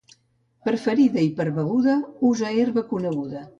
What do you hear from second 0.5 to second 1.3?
Per ferida i